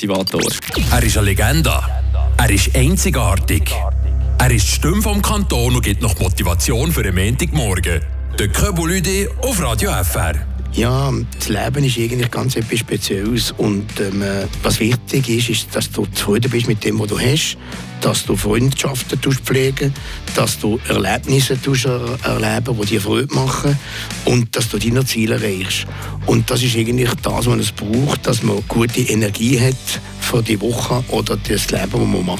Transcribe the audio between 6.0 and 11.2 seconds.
noch Motivation für den Montagmorgen. Der Köbulüde auf Radio FR. Ja,